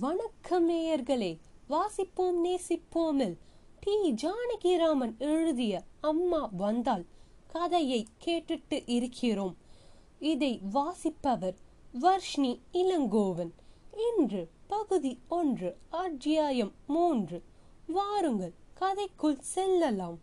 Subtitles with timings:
[0.00, 3.36] வணக்கம் நேயர்களே வாசிப்போம் நேசிப்போமில்
[3.80, 4.12] டி.
[4.12, 7.06] ஜானகிராமன் எழுதிய அம்மா வந்தால்
[7.46, 9.56] கதையை கேட்டுட்டு இருக்கிறோம்.
[10.18, 11.54] இதை வாசிப்பவர்
[11.92, 13.50] வர்ஷ்ணி இளங்கோவன்.
[14.16, 17.42] இன்று பகுதி ஒன்று அத்தியாயம் மூன்று.
[17.86, 20.18] வாருங்கள் கதைக்குள் செல்லலாம்.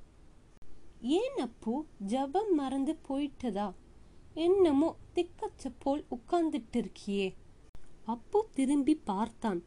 [1.01, 3.73] ஏன் அப்போ ஜபம் மறந்து போயிட்டதா?
[4.33, 7.33] என்னமோ திக்கச்ச போல் உட்கார்ந்துட்டு இருக்கியே.
[8.13, 9.59] அப்போ திரும்பி பார்த்தான்.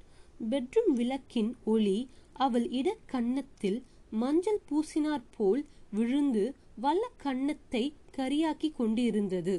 [0.51, 1.99] பெட்ரூம் விளக்கின் ஒளி
[2.45, 3.79] அவள் இடக்கன்னத்தில்
[4.13, 6.45] மஞ்சள் பூசினாற் போல் விழுந்து
[6.77, 7.85] வல்ல கன்னத்தை
[8.17, 9.55] கரியாக்கி கொண்டிருந்தது.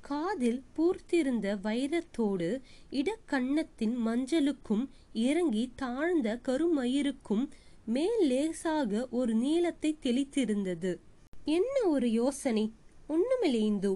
[0.00, 2.48] காதில் பூர்த்திருந்த வைரத்தோடு
[3.00, 4.84] இடக்கன்னத்தின் மஞ்சளுக்கும்
[5.26, 7.44] இறங்கி தாழ்ந்த கருமயிருக்கும்
[7.86, 10.92] மேல் லேசாக ஒரு நீளத்தை தெளித்திருந்தது.
[11.56, 12.64] என்ன ஒரு யோசனை?
[13.08, 13.92] ஒண்ணுமில்லை இந்து.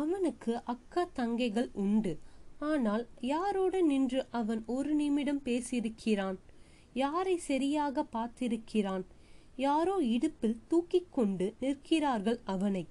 [0.00, 2.12] அவனுக்கு அக்கா தங்கைகள் உண்டு.
[2.70, 6.38] ஆனால் யாரோடு நின்று அவன் ஒரு நிமிடம் பேசியிருக்கிறான்?
[6.92, 9.04] யாரை சரியாக பார்த்திருக்கிறான்?
[9.56, 12.84] யாரோ இடுப்பில் தூக்கிக் கொண்டு நிற்கிறார்கள் அவனை.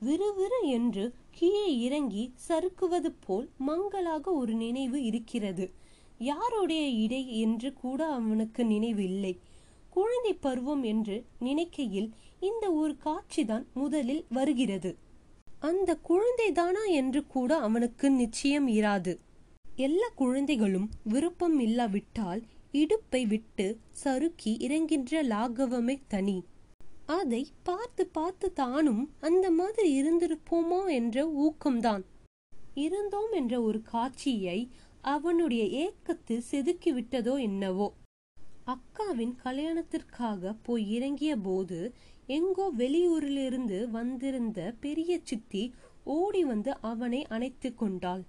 [0.00, 5.66] விறுவிறு என்று கீழே இறங்கி சறுக்குவது போல் மங்களாக ஒரு நினைவு இருக்கிறது.
[6.18, 9.34] யாருடைய இடை என்று கூட அவனுக்கு நினைவு இல்லை
[9.90, 12.08] குழந்தை பருவம் என்று நினைக்கையில்
[12.40, 14.90] இந்த ஒரு காட்சிதான் முதலில் வருகிறது.
[15.58, 19.18] அந்த குழந்தைதானா என்று கூட அவனுக்கு நிச்சயம் இராது.
[19.76, 26.44] எல்லா குழந்தைகளும் விருப்பம் இல்லாவிட்டால் இடுப்பை விட்டு சறுக்கி இறங்கின்ற லாகவமே தனி.
[27.06, 32.02] அதை பார்த்து பார்த்து தானும் அந்த மாதிரி இருந்திருப்போமோ என்ற ஊக்கம்தான்.
[32.74, 34.70] இருந்தோம் என்ற ஒரு காட்சியை
[35.00, 37.92] அவனுடைய ஏக்கத்தில் செதுக்கி விட்டதோ என்னவோ.
[38.66, 41.92] அக்காவின் கல்யாணத்திற்காக போய் இறங்கிய போது
[42.26, 45.72] எங்கோ வெளியூரிலிருந்து வந்திருந்த பெரிய சித்தி
[46.04, 48.22] ஓடி வந்து அவனை அணைத்து கொண்டாள்.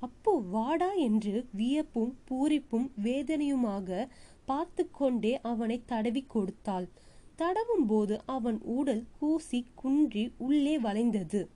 [0.00, 4.08] அப்போ வாடா என்று வியப்பும் பூரிப்பும் வேதனையுமாக
[4.44, 6.88] பார்த்து கொண்டே அவனை தடவி கொடுத்தாள்.
[7.36, 11.48] தடவும் போது அவன் உடல் கூசி குன்றி உள்ளே வளைந்தது.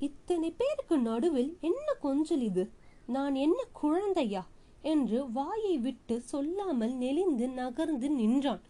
[0.00, 2.64] இத்தனை பேருக்கு நடுவில் என்ன கொஞ்சல் இது?
[3.06, 4.42] நான் என்ன குழந்தையா?
[4.82, 8.62] என்று வாயை விட்டு சொல்லாமல் நெளிந்து நகர்ந்து நின்றான்.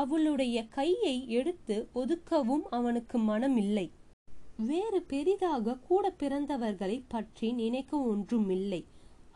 [0.00, 3.86] அவளுடைய கையை எடுத்து ஒதுக்கவும் அவனுக்கு மனமில்லை.
[4.68, 8.82] வேறு பெரிதாக கூட பிறந்தவர்களை பற்றி நினைக்க ஒன்றுமில்லை.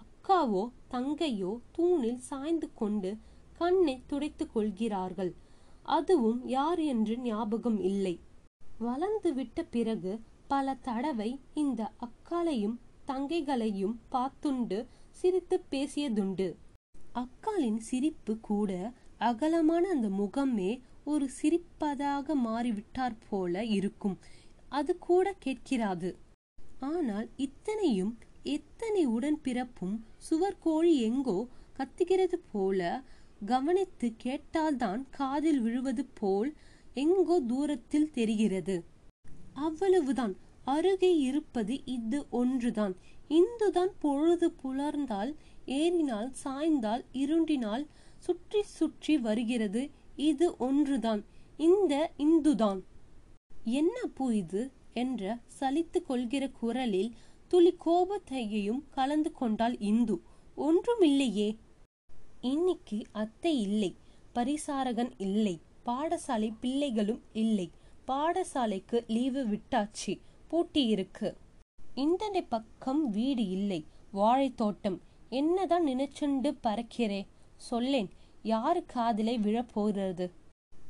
[0.02, 3.10] அக்காவோ தங்கையோ தூணில் சாய்ந்து கொண்டு
[3.52, 5.32] கண்ணை துடைத்துக் கொள்கிறார்கள்.
[5.82, 8.14] அதுவும் யார் என்று ஞாபகம் இல்லை.
[8.78, 10.12] வளர்ந்து விட்ட பிறகு
[10.46, 14.78] பல தடவை இந்த அக்காலையும் தங்கைகளையும் பார்த்துண்டு
[15.10, 16.48] சிரித்து பேசியதுண்டு.
[17.14, 18.70] அக்காலின் சிரிப்பு கூட
[19.20, 24.16] அகலமான அந்த முகமே ஒரு சிரிப்பதாக மாறிவிட்டார் போல இருக்கும்.
[24.68, 26.16] அது கூட கேட்கிறாது.
[26.80, 31.46] ஆனால் இத்தனையும் எத்தனை உடன் பிறப்பும் சுவர்கோழி எங்கோ
[31.78, 33.02] கத்துகிறது போல
[33.44, 36.54] கவனித்து கேட்டால்தான் காதில் விழுவது போல்
[36.94, 38.84] எங்கோ தூரத்தில் தெரிகிறது.
[39.52, 40.36] அவ்வளவுதான்.
[40.64, 42.94] அருகே இருப்பது இது ஒன்றுதான்.
[43.28, 45.32] இந்துதான் பொழுது புலர்ந்தால்
[45.64, 47.86] ஏறினால் சாய்ந்தால் இருண்டினால்
[48.18, 49.90] சுற்றி சுற்றி வருகிறது.
[50.16, 51.24] இது ஒன்றுதான்.
[51.56, 52.82] இந்த இந்துதான்.
[53.64, 54.70] என்ன பூ இது?
[54.94, 57.14] என்ற சலித்து கொள்கிற குரலில்
[57.48, 60.20] துளி கோபத்தையும் கலந்து கொண்டால் இந்து.
[60.56, 61.56] ஒன்றுமில்லையே.
[62.40, 63.96] இன்னைக்கு அத்தை இல்லை.
[64.34, 65.60] பரிசாரகன் இல்லை.
[65.86, 67.70] பாடசாலை பிள்ளைகளும் இல்லை.
[68.06, 70.20] பாடசாலைக்கு லீவு விட்டாச்சு.
[70.48, 71.36] பூட்டி இருக்கு.
[71.94, 73.84] இந்த பக்கம் வீடு இல்லை.
[74.14, 74.98] வாழைத்தோட்டம்.
[75.28, 77.26] என்னதான் நினைச்சுண்டு பறக்கிறே.
[77.56, 78.10] சொல்லேன்
[78.42, 80.30] யாரு காதிலே விழப்போகிறது?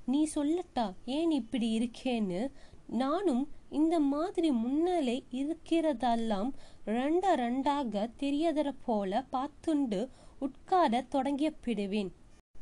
[0.07, 2.51] நீ சொல்லட்டா ஏன் இப்படி இருக்கேன்னு?
[2.87, 6.53] நானும் இந்த மாதிரி முன்னாலே இருக்கிறதெல்லாம்
[6.87, 12.13] ரெண்டா ரெண்டாக தெரியதற போல பார்த்துண்டு உட்கார தொடங்கிய பிடுவேன்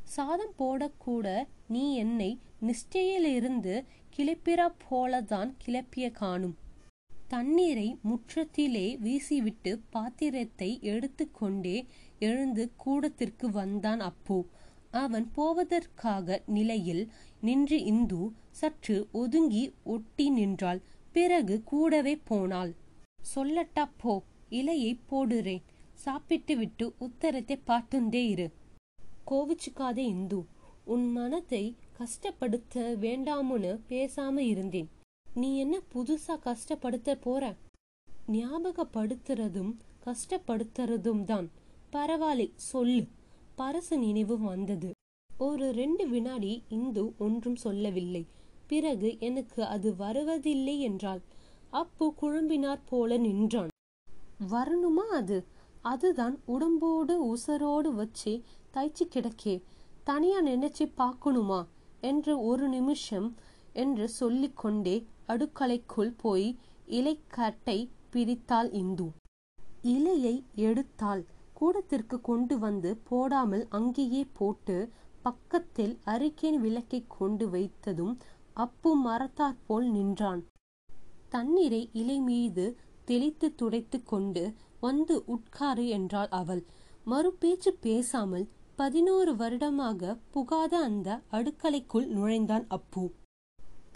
[0.05, 3.85] சாதம் போடக்கூட நீ என்னை நிஷ்டையிலிருந்து
[4.17, 6.57] கிளப்பிற போலதான் கிளப்பிய காணும்.
[7.35, 11.77] தண்ணீரை முற்றத்திலே வீசிவிட்டு பாத்திரத்தை எடுத்துக்கொண்டே
[12.19, 14.37] எழுந்து கூடத்திற்கு வந்தான் அப்போ.
[14.91, 17.03] அவன் போவதற்காக நிலையில்
[17.41, 18.21] நின்று இந்து
[18.61, 20.81] சற்று ஒதுங்கி ஒட்டி நின்றாள்.
[21.13, 22.73] பிறகு கூடவே போனாள்.
[23.35, 24.15] சொல்லட்டா போ
[24.51, 25.65] இலையை போடுறேன்.
[26.05, 28.49] சாப்பிட்டு விட்டு உத்தரத்தை பார்த்துண்டே இரு.
[29.31, 30.41] கோவிச்சுக்காதே இந்து
[30.85, 31.65] உன் மனத்தை
[31.99, 34.91] கஷ்டப்படுத்த வேண்டாமுன்னு பேசாம இருந்தேன்.
[35.35, 37.55] நீ என்ன புதுசா கஷ்டப்படுத்த போற?
[38.29, 41.51] ஞாபகப்படுத்துறதும் கஷ்டப்படுத்துறதும் தான்.
[41.91, 43.07] பரவாயில்லை சொல்லு.
[43.59, 44.91] பரசு நினைவு வந்தது.
[45.39, 48.27] ஒரு ரெண்டு வினாடி இந்து ஒன்றும் சொல்லவில்லை.
[48.67, 51.21] பிறகு எனக்கு அது வருவதில்லை என்றாள்.
[51.71, 53.69] அப்பு குழம்பினார் போல நின்றான்.
[54.51, 55.45] வரணுமா அது?
[55.83, 58.43] அதுதான் உடம்போடு உசரோடு வச்சு
[58.75, 59.63] தைச்சு கிடக்கே.
[60.05, 61.67] தனியா நினைச்சு பார்க்கணுமா?
[62.01, 63.37] என்று ஒரு நிமிஷம்
[63.75, 64.97] என்று சொல்லிக்கொண்டே
[65.29, 66.49] அடுக்கலைக்குள் போய்
[66.89, 67.79] இலைக்கட்டை
[68.13, 69.07] பிரித்தாள் இந்து.
[69.83, 71.23] இலையை எடுத்தாள்.
[71.53, 74.77] கூடத்திற்கு கொண்டு வந்து போடாமல் அங்கேயே போட்டு
[75.23, 78.15] பக்கத்தில் அரிக்கேன் விளக்கை கொண்டு வைத்ததும்
[78.55, 80.43] அப்பு மரத்தாற்போல் நின்றான்.
[81.29, 82.65] தண்ணீரை இலை மீது
[83.05, 84.45] தெளித்து துடைத்து கொண்டு
[84.81, 86.63] வந்து உட்காரு என்றாள் அவள்.
[87.07, 88.47] மறுபேச்சு பேசாமல்
[88.77, 93.05] பதினோரு வருடமாக புகாத அந்த அடுக்கலைக்குள் நுழைந்தான் அப்பு.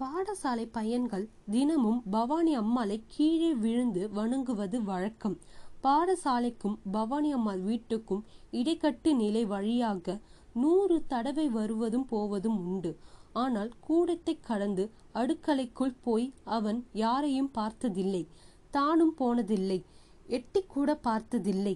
[0.01, 5.35] பாடசாலை பையன்கள் தினமும் பவானி அம்மாளை கீழே விழுந்து வணங்குவது வழக்கம்.
[5.83, 8.23] பாடசாலைக்கும் பவானி அம்மாள் வீட்டுக்கும்
[8.53, 10.17] இடைக்கட்டு நிலை வழியாக
[10.55, 12.93] நூறு தடவை வருவதும் போவதும் உண்டு.
[13.33, 14.85] ஆனால் கூடத்தை கடந்து
[15.15, 18.23] அடுக்கலைக்குள் போய் அவன் யாரையும் பார்த்ததில்லை.
[18.71, 19.81] தானும் போனதில்லை.
[20.27, 21.75] எட்டி கூட பார்த்ததில்லை.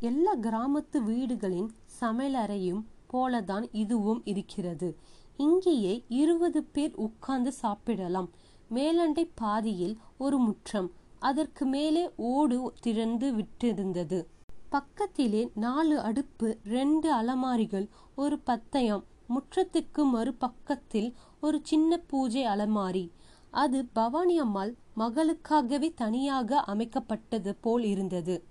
[0.00, 1.70] எல்லா கிராமத்து வீடுகளின்
[2.00, 4.88] சமையலறையும் போலதான் இதுவும் இருக்கிறது.
[5.36, 8.30] இங்கேயே இருபது பேர் உட்கார்ந்து சாப்பிடலாம்.
[8.74, 10.90] மேலண்டை பாதியில் ஒரு முற்றம்.
[11.18, 14.26] அதற்கு மேலே ஓடு திறந்து விட்டிருந்தது.
[14.68, 19.02] பக்கத்திலே நாலு அடுப்பு ரெண்டு அலமாரிகள் ஒரு பத்தயம்.
[19.28, 23.10] முற்றத்துக்கு மறுபக்கத்தில் ஒரு சின்ன பூஜை அலமாரி.
[23.50, 28.44] அது பவானி அம்மாள் மகளுக்காகவே தனியாக அமைக்கப்பட்டது போல் இருந்தது.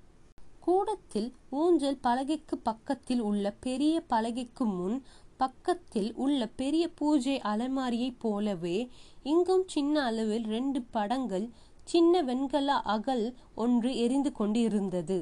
[0.60, 5.04] கூடத்தில் ஊஞ்சல் பலகைக்கு பக்கத்தில் உள்ள பெரிய பலகைக்கு முன்
[5.42, 8.78] பக்கத்தில் உள்ள பெரிய பூஜை அலமாரியைப் போலவே
[9.24, 11.46] இங்கும் சின்ன அளவில் ரெண்டு படங்கள்
[11.88, 13.24] சின்ன வெண்கல அகல்
[13.56, 15.18] ஒன்று எரிந்து கொண்டிருந்தது.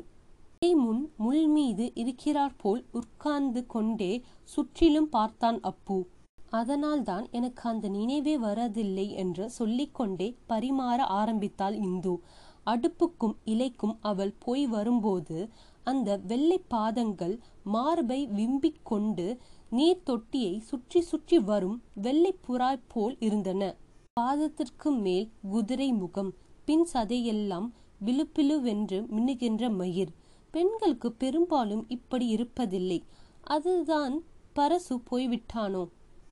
[0.77, 4.12] முன் முள் மீது இருக்கிறார் போல் உட்கார்ந்து கொண்டே
[4.54, 5.98] சுற்றிலும் பார்த்தான் அப்பு.
[6.51, 12.13] அதனால்தான் எனக்கு அந்த நினைவே வரதில்லை என்று சொல்லிக்கொண்டே பரிமாற ஆரம்பித்தாள் இந்து.
[12.65, 15.38] அடுப்புக்கும் இலைக்கும் அவள் போய் வரும்போது
[15.83, 19.27] அந்த வெள்ளை பாதங்கள் மார்பை விம்பிக் கொண்டு
[19.69, 23.63] நீர் தொட்டியை சுற்றி சுற்றி வரும் வெள்ளை புறாய் போல் இருந்தன.
[24.19, 26.31] பாதத்திற்கு மேல் குதிரை முகம்
[26.66, 27.68] பின் சதையெல்லாம்
[28.06, 30.12] விழுப்பிழுவென்று மின்னுகின்ற மயிர்.
[30.51, 33.00] பெண்களுக்கு பெரும்பாலும் இப்படி இருப்பதில்லை.
[33.44, 34.16] அதுதான்
[34.56, 35.83] பரசு போய்விட்டானோ?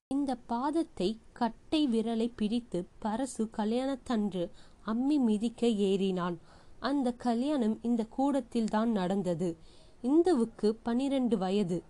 [0.07, 4.43] இந்த பாதத்தை கட்டை விரலை பிடித்து பரசு கல்யாணத்தன்று
[4.85, 6.37] அம்மி மிதிக்க ஏறினான்.
[6.79, 9.57] அந்த கல்யாணம் இந்த கூடத்தில் தான் நடந்தது.
[10.03, 11.83] இந்துவுக்கு பனிரெண்டு வயது.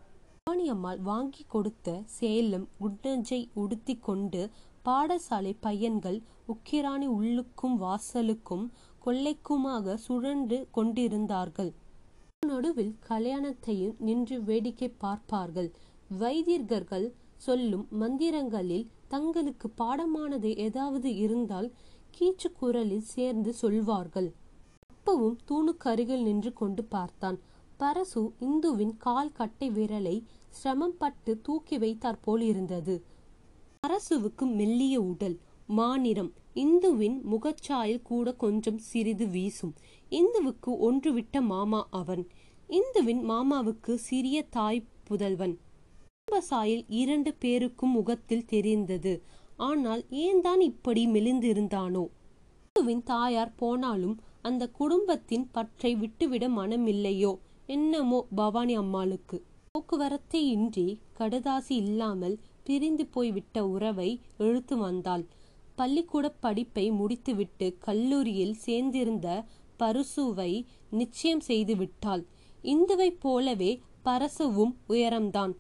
[0.70, 4.42] அம்மாள் வாங்கி கொடுத்த சேலம் குண்டஞ்சை உடுத்தி கொண்டு
[4.86, 6.20] பாடசாலை பையன்கள்
[6.54, 8.66] உக்கிராணி உள்ளுக்கும் வாசலுக்கும்
[9.06, 11.72] கொள்ளைக்குமாக சுழன்று கொண்டிருந்தார்கள்.
[12.46, 15.70] நடுவில் கல்யாணத்தையும் நின்று வேடிக்கை பார்ப்பார்கள்.
[16.20, 21.70] வைத்தியர்கள் சொல்லும் மந்திரங்களில் தங்களுக்கு பாடமானது ஏதாவது இருந்தால்
[22.18, 24.30] கீச்சு குரலில் சேர்ந்து சொல்வார்கள்.
[24.94, 27.38] அப்பவும் தூணுக்கருகில் நின்று கொண்டு பார்த்தான்.
[27.82, 30.16] பரசு இந்துவின் கால் கட்டை விரலை
[30.50, 33.04] சிரமம் பட்டு தூக்கி வைத்தாற் போல் இருந்தது
[33.88, 39.74] அரசுவுக்கு மெல்லிய உடல் மாநிறம் இந்துவின் முகச்சாயல் கூட கொஞ்சம் சிறிது வீசும்.
[40.10, 42.28] இந்துவுக்கு ஒன்று விட்ட மாமா அவன்.
[42.70, 45.60] இந்துவின் மாமாவுக்கு சிறிய தாய் புதல்வன்.
[46.14, 49.22] குடும்பசாயில் இரண்டு பேருக்கும் முகத்தில் தெரிந்தது.
[49.58, 52.08] ஆனால் ஏன் தான் இப்படி மெலிந்திருந்தானோ?
[52.66, 57.40] இந்துவின் தாயார் போனாலும் அந்த குடும்பத்தின் பற்றை விட்டுவிட மனமில்லையோ?
[57.66, 59.44] என்னமோ பவானி அம்மாளுக்கு.
[59.78, 60.86] போக்குவரத்தே இன்றி
[61.20, 64.08] கடுதாசி இல்லாமல் பிரிந்து போய்விட்ட உறவை
[64.38, 65.24] இழுத்து வந்தாள்.
[65.76, 69.28] பள்ளிக்கூட படிப்பை முடித்துவிட்டு கல்லூரியில் சேர்ந்திருந்த
[69.80, 70.52] பருசுவை
[70.90, 72.24] நிச்சயம் செய்து விட்டாள்
[72.64, 73.72] இந்துவை போலவே
[74.04, 75.54] பரசுவும் உயரம்தான்.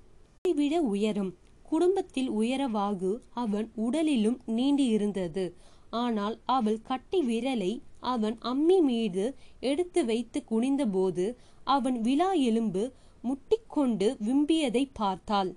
[0.55, 1.31] விட உயரம்.
[1.63, 5.45] குடும்பத்தில் உயரவாகு அவன் உடலிலும் நீண்டி இருந்தது.
[5.89, 9.25] ஆனால் அவள் கட்டி விரலை அவன் அம்மி மீது
[9.59, 11.27] எடுத்து வைத்து குனிந்தபோது
[11.63, 12.83] அவன் விழா எலும்பு
[13.27, 15.51] முட்டிக்கொண்டு விம்பியதை பார்த்தாள்.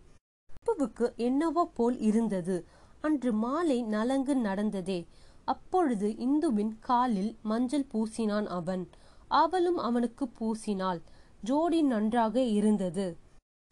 [0.50, 2.56] அப்புவுக்கு என்னவோ போல் இருந்தது.
[3.00, 5.06] அன்று மாலை நலங்கு நடந்ததே.
[5.44, 8.88] அப்பொழுது இந்துவின் காலில் மஞ்சள் பூசினான் அவன்.
[9.28, 11.00] அவளும் அவனுக்கு பூசினாள்.
[11.40, 13.16] ஜோடி நன்றாக இருந்தது.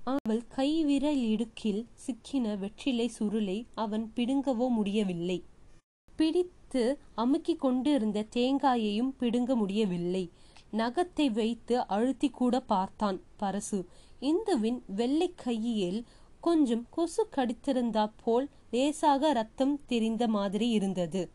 [0.00, 5.44] அவள் கைவிரல் இடுக்கில் சிக்கின வெற்றிலை சுருளை அவன் பிடுங்கவோ முடியவில்லை.
[6.16, 10.24] பிடித்து அமுக்கிக் கொண்டிருந்த தேங்காயையும் பிடுங்க முடியவில்லை.
[10.72, 13.84] நகத்தை வைத்து அழுத்தி கூட பார்த்தான் பரசு.
[14.20, 16.04] இந்துவின் வெள்ளை கையில்
[16.40, 21.30] கொஞ்சம் கொசு கடித்திருந்தா போல் லேசாக ரத்தம் தெரிந்த மாதிரி இருந்தது.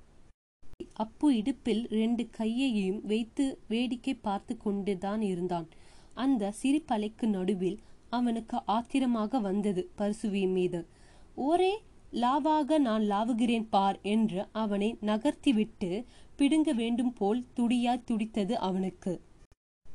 [0.93, 5.67] அப்பு இடுப்பில் ரெண்டு கையையும் வைத்து வேடிக்கை பார்த்து கொண்டுதான் இருந்தான்.
[6.13, 10.87] அந்த சிரிப்பலைக்கு நடுவில் அவனுக்கு ஆத்திரமாக வந்தது பரிசுவி மீது.
[11.35, 19.21] ஒரே லாவாக நான் லாவுகிறேன் பார் என்று அவனை நகர்த்திவிட்டு பிடுங்க வேண்டும் போல் துடியாய் துடித்தது அவனுக்கு.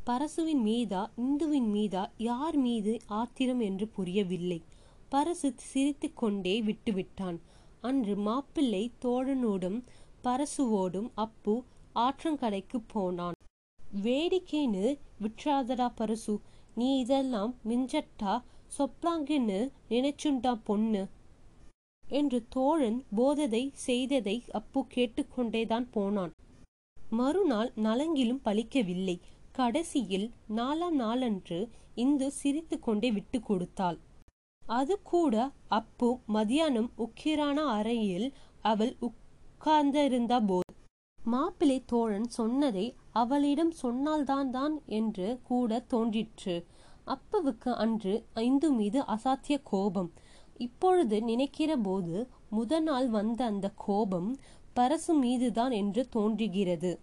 [0.07, 4.63] பரசுவின் மீதா இந்துவின் மீதா யார் மீது ஆத்திரம் என்று புரியவில்லை.
[5.11, 7.39] பரசு சிரித்து கொண்டே விட்டுவிட்டான்.
[7.81, 9.83] அன்று மாப்பிள்ளை தோழனோடும்
[10.25, 11.65] பரசுவோடும் அப்பு
[11.95, 13.33] ஆற்றங்கரைக்கு போனான்.
[14.03, 16.39] வேடிக்கைன்னு விட்றாதடா பரசு
[16.75, 18.43] நீ இதெல்லாம் மிஞ்சட்டா
[18.79, 21.09] சொப்பாங்கன்னு நினைச்சுண்டா பொண்ணு.
[22.09, 26.33] என்று தோழன் போததை செய்ததை அப்பு கேட்டுக்கொண்டேதான் போனான்.
[27.11, 29.17] மறுநாள் நலங்கிலும் பலிக்கவில்லை.
[29.53, 33.99] கடைசியில் நாலாம் நாளன்று இந்து சிரித்து கொண்டே விட்டு கொடுத்தாள்.
[34.63, 35.35] அது கூட
[35.69, 40.67] அப்பு மதியானம் உக்கிரான அறையில் அவள் உட்கார்ந்திருந்த போது
[41.19, 46.67] மாப்பிள்ளை தோழன் சொன்னதை அவளிடம் சொன்னால்தான் தான் என்று கூட தோன்றிற்று.
[47.07, 50.13] அப்புவுக்கு அன்று ஐந்து மீது அசாத்திய கோபம்.
[50.59, 54.37] இப்பொழுது நினைக்கிற போது முதல் நாள் வந்த அந்த கோபம்
[54.77, 57.01] பரசு மீதுதான் என்று தோன்றுகிறது.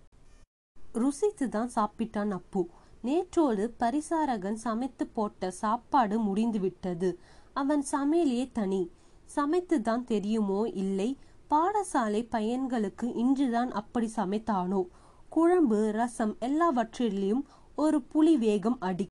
[0.93, 2.67] ருசித்துதான் சாப்பிட்டான் அப்பு.
[3.03, 7.19] நேற்றோடு பரிசாரகன் சமைத்து போட்ட சாப்பாடு முடிந்துவிட்டது.
[7.53, 8.91] அவன் சமையலே தனி.
[9.35, 11.17] சமைத்துதான் தெரியுமோ இல்லை
[11.49, 14.87] பாடசாலை பையன்களுக்கு இன்றுதான் அப்படி சமைத்தானோ?
[15.29, 19.07] குழம்பு ரசம் எல்லாவற்றிலும் ஒரு புலி வேகம் அடி.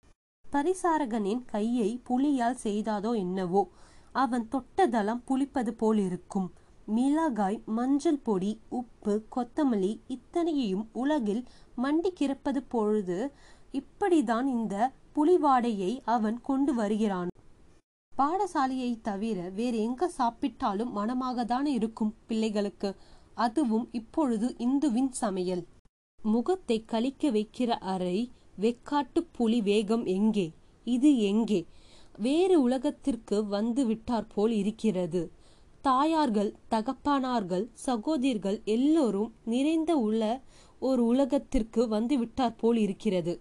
[0.52, 3.68] பரிசாரகனின் கையை புலியால் செய்தாதோ என்னவோ?
[4.22, 6.48] அவன் தொட்டதெல்லாம் புளிப்பது போல் இருக்கும்.
[6.86, 11.42] மிளகாய் மஞ்சள் பொடி உப்பு கொத்தமல்லி இத்தனையையும் உலகில்
[11.82, 13.18] மண்டி கிறப்பது பொழுது
[13.80, 14.74] இப்படிதான் இந்த
[15.14, 17.30] புலிவாடையை அவன் கொண்டு வருகிறான்.
[18.12, 22.90] பாடசாலையை தவிர வேறு எங்க சாப்பிட்டாலும் மனமாகதான் இருக்கும் பிள்ளைகளுக்கு.
[23.46, 25.64] அதுவும் இப்பொழுது இந்துவின் சமையல்.
[26.20, 28.18] முகத்தை கழிக்க வைக்கிற அறை
[28.60, 30.46] வெக்காட்டு புலி வேகம் எங்கே?
[30.86, 31.60] இது எங்கே?
[32.18, 35.30] வேறு உலகத்திற்கு வந்து விட்டார் போல் இருக்கிறது.
[35.82, 40.42] தாயார்கள் தகப்பானார்கள் சகோதரிகள் எல்லோரும் நிறைந்த உள்ள
[40.78, 43.40] ஒரு உலகத்திற்கு வந்து விட்டார் போல் இருக்கிறது.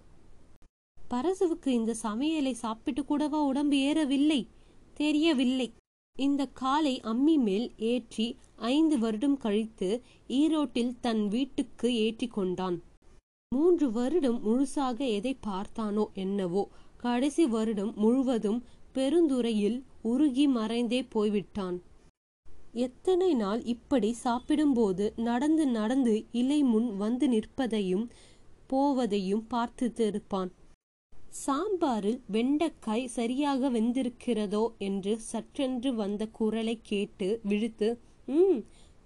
[0.97, 4.47] பரசுவுக்கு இந்த சமையலை சாப்பிட்டு கூடவா உடம்பு ஏறவில்லை?
[4.93, 5.71] தெரியவில்லை.
[6.15, 12.81] இந்த காலை அம்மி மேல் ஏற்றி ஐந்து வருடம் கழித்து ஈரோட்டில் தன் வீட்டுக்கு ஏற்றி கொண்டான்.
[13.51, 16.69] மூன்று வருடம் முழுசாக எதை பார்த்தானோ என்னவோ
[17.03, 18.59] கடைசி வருடம் முழுவதும்
[18.95, 21.77] பெருந்துறையில் உருகி மறைந்தே போய்விட்டான்.
[22.85, 28.05] எத்தனை நாள் இப்படி சாப்பிடும்போது நடந்து நடந்து இலை முன் வந்து நிற்பதையும்
[28.69, 30.51] போவதையும் பார்த்துத்திருப்பான்
[31.43, 37.89] சாம்பாரில் வெண்டைக்காய் சரியாக வெந்திருக்கிறதோ என்று சற்றென்று வந்த குரலை கேட்டு விழுத்து
[38.27, 38.59] ம்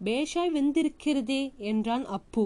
[0.04, 2.44] பேஷாய் வெந்திருக்கிறதே என்றான் அப்பு.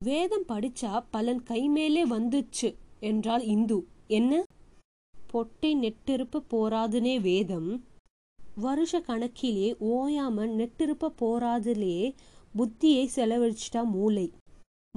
[0.00, 3.78] வேதம் படிச்சா பலன் கைமேலே வந்துச்சு என்றாள் இந்து.
[4.18, 4.42] என்ன?
[5.26, 7.84] பொட்டை நெட்டிருப்ப போராதுனே வேதம்.
[8.54, 12.14] வருஷ கணக்கிலே ஓயாம நெட்டிருப்ப போராதுலே
[12.56, 14.32] புத்தியை செலவழிச்சிட்டா மூளை.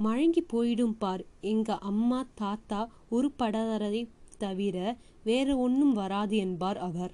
[0.02, 4.08] மழங்கி போயிடும் பார் எங்க அம்மா தாத்தா உருப்படாததை
[4.38, 7.12] தவிர வேற ஒன்னும் வராது என்பார் அவர்.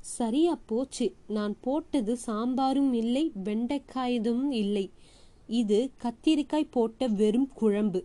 [0.00, 1.14] சரியா போச்சு.
[1.28, 4.90] நான் போட்டது சாம்பாரும் இல்லை வெண்டைக்காயதும் இல்லை.
[5.46, 8.04] இது கத்திரிக்காய் போட்ட வெறும் குழம்பு.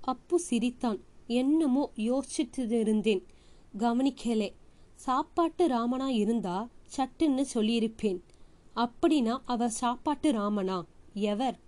[0.00, 1.00] அப்பு சிரித்தான்.
[1.26, 3.22] என்னமோ யோசிச்சுட்டு இருந்தேன்
[3.78, 4.52] கவனிக்கலே
[4.94, 8.20] சாப்பாட்டு ராமனா இருந்தா சட்டுன்னு சொல்லியிருப்பேன்.
[8.76, 10.84] அப்படின்னா அவர் சாப்பாட்டு ராமனா?
[11.12, 11.58] எவர்?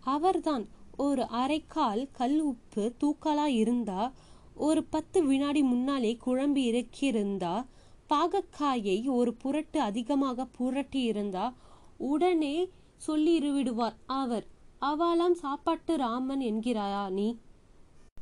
[0.00, 4.12] அவர்தான் ஒரு அரைக்கால் கல் உப்பு தூக்கலா இருந்தா
[4.54, 7.64] ஒரு பத்து வினாடி முன்னாலே குழம்பி இறக்கியிருந்தா
[8.08, 11.54] பாகக்காயை ஒரு புரட்டு அதிகமாக புரட்டி இருந்தா
[11.96, 12.70] உடனே
[13.06, 14.46] சொல்லிருவிடுவார் அவர்
[14.80, 17.36] அவளாம் சாப்பாட்டு ராமன் என்கிறாயா நீ?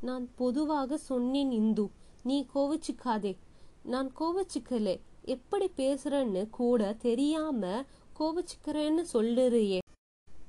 [0.03, 1.91] நான் பொதுவாக சொன்னேன் இந்து.
[2.23, 3.37] நீ கோவச்சுக்காதே.
[3.83, 5.01] நான் கோவச்சுக்கலே.
[5.23, 7.85] எப்படி பேசுறேன்னு கூட தெரியாம
[8.19, 9.79] கோவச்சுக்கிறேன்னு சொல்லுறியே.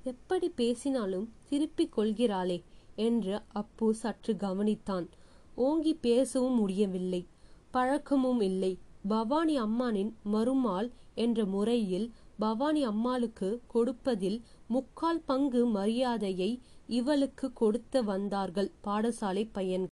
[0.04, 2.64] எப்படி பேசினாலும் திருப்பிக் கொள்கிறாளே
[2.96, 5.08] என்று அப்பு சற்று கவனித்தான்.
[5.56, 7.28] ஓங்கி பேசவும் முடியவில்லை.
[7.72, 8.80] பழக்கமும் இல்லை.
[9.08, 19.50] பவானி அம்மானின் மருமாள் என்ற முறையில் பவானி அம்மாளுக்கு கொடுப்பதில் முக்கால் பங்கு மரியாதையை இவளுக்கு கொடுத்து வந்தார்கள் பாடசாலை
[19.52, 19.88] பையன்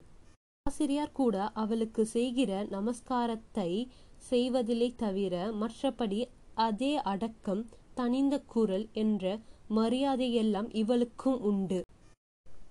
[0.66, 3.70] ஆசிரியர் கூட அவளுக்கு செய்கிற நமஸ்காரத்தை
[4.30, 6.20] செய்வதில்லை தவிர மற்றபடி
[6.54, 7.62] அதே அடக்கம்
[7.94, 9.38] தனிந்த குரல் என்ற
[9.70, 11.80] மரியாதையெல்லாம் இவளுக்கும் உண்டு.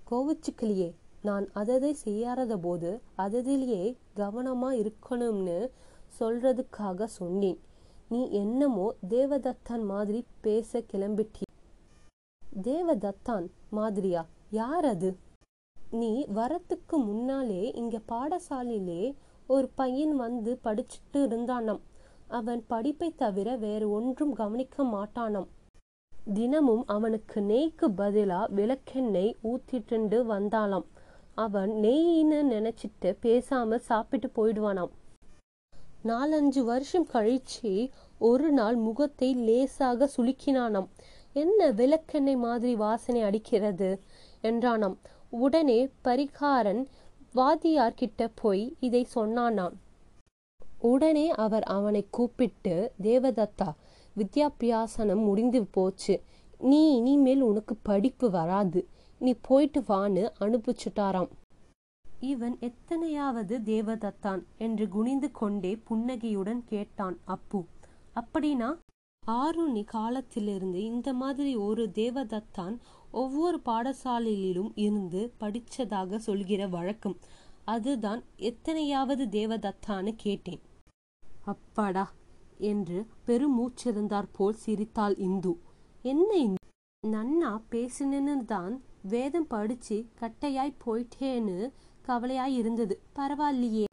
[0.10, 0.90] கோவச்சுக்கலையே
[1.22, 5.58] நான் அததை செய்யாத போது அததிலேயே கவனமா இருக்கணும்னு
[6.20, 7.60] சொல்றதுக்காக சொன்னேன்.
[8.10, 11.47] நீ என்னமோ தேவதத்தன் மாதிரி பேச கிளம்பிட்டி
[12.62, 14.26] தேவதத்தான் மாதிரியா?
[14.50, 15.18] யார் அது
[15.92, 19.16] நீ வரத்துக்கு முன்னாலே இங்க பாடசாலையிலே
[19.48, 21.80] ஒரு பையன் வந்து படிச்சுட்டு இருந்தானாம்.
[22.28, 25.48] அவன் படிப்பை தவிர வேறு ஒன்றும் கவனிக்க மாட்டானாம்.
[26.34, 30.86] தினமும் அவனுக்கு நெய்க்கு பதிலா விளக்கெண்ணெய் ஊத்திட்டு வந்தாளாம்.
[31.36, 34.90] அவன் நெய்ன்னு நினைச்சிட்டு பேசாம சாப்பிட்டு போயிடுவானாம்.
[36.04, 40.88] நாலஞ்சு வருஷம் கழிச்சு ஒரு நாள் முகத்தை லேசாக சுளுக்கினானாம்.
[41.34, 44.02] என்ன விளக்கெண்ணெய் மாதிரி வாசனை அடிக்கிறது?
[44.44, 44.98] என்றானாம்.
[45.30, 46.86] உடனே பரிகாரன்
[47.36, 49.74] வாதியார் கிட்ட போய் இதை சொன்னானாம்.
[50.80, 53.74] உடனே அவர் அவனை கூப்பிட்டு தேவதத்தா
[54.18, 56.22] வித்யாபியாசனம் முடிந்து போச்சு.
[56.60, 58.88] நீ இனிமேல் உனக்கு படிப்பு வராது.
[59.20, 61.30] நீ போயிட்டு வான்னு அனுப்பிச்சுட்டாராம்.
[62.20, 64.44] இவன் எத்தனையாவது தேவதத்தான்?
[64.58, 67.64] என்று குனிந்து கொண்டே புன்னகையுடன் கேட்டான் அப்பு.
[68.16, 68.78] அப்படின்னா
[69.32, 72.78] ஆருணி காலத்திலிருந்து இந்த மாதிரி ஒரு தேவதத்தான்
[73.12, 77.18] ஒவ்வொரு பாடசாலையிலும் இருந்து படிச்சதாக சொல்கிற வழக்கம்.
[77.66, 80.62] அதுதான் எத்தனையாவது தேவதத்தான்னு கேட்டேன்.
[81.46, 82.12] அப்பாடா
[82.58, 85.60] என்று பெருமூச்சிருந்தார் போல் சிரித்தாள் இந்து.
[86.02, 86.70] என்ன இந்து?
[87.08, 91.72] நன்னா பேசினு தான் வேதம் படிச்சு கட்டையாய் போயிட்டேன்னு
[92.08, 93.02] கவலையாய் இருந்தது.
[93.16, 93.84] பரவாயில்லையே.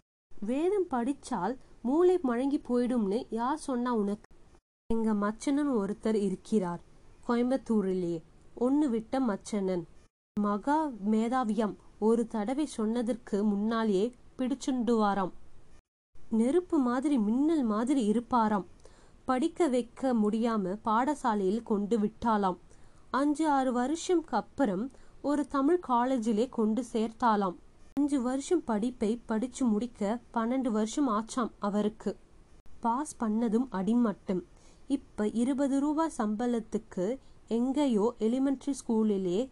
[0.40, 4.33] வேதம் படிச்சால் மூளை மழங்கி போயிடும்னு யார் சொன்னா உனக்கு?
[4.94, 6.80] எங்க மச்சனன் ஒருத்தர் இருக்கிறார்.
[7.28, 8.22] கோயம்புத்தூரிலேயே
[8.54, 9.84] ஒன்னு விட்ட மச்சனன்.
[10.40, 11.76] மகா மேதாவியம்.
[11.98, 15.32] ஒரு தடவை சொன்னதற்கு முன்னாலேயே பிடிச்சுண்டுவாராம்.
[16.30, 18.64] நெருப்பு மாதிரி மின்னல் மாதிரி இருப்பாராம்.
[19.24, 22.58] படிக்க வைக்க முடியாம பாடசாலையில் கொண்டு விட்டாலாம்.
[23.10, 24.90] அஞ்சு ஆறு வருஷம்க்கு அப்புறம்
[25.22, 27.56] ஒரு தமிழ் காலேஜிலே கொண்டு சேர்த்தாலாம்.
[27.94, 32.16] அஞ்சு வருஷம் படிப்பை படிச்சு முடிக்க பன்னெண்டு வருஷம் ஆச்சாம் அவருக்கு.
[32.80, 34.42] பாஸ் பண்ணதும் அடிமட்டம்.
[34.86, 39.48] இப்போ இருபது ரூபா சம்பளத்துக்கு எங்கேயோ எலிமெண்ட்ரி ஸ்கூலிலே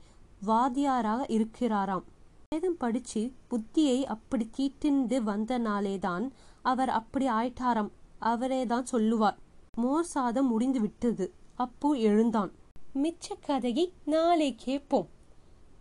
[0.47, 2.03] வாத்தியாராக இருக்கிறாராம்.
[2.51, 6.31] வேதம் படிச்சு புத்தியை அப்படி தீட்டிண்டு வந்தனாலேதான்
[6.63, 7.91] அவர் அப்படி ஆயிட்டாராம்.
[8.19, 9.39] அவரே தான் சொல்லுவார்.
[9.77, 11.33] மோர் சாதம் முடிந்து விட்டது.
[11.55, 12.53] அப்பு எழுந்தான்.
[12.95, 15.09] மிச்ச கதையை நாளை கேட்போம்.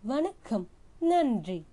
[0.02, 0.68] வணக்கம்.
[0.98, 1.64] நன்றி.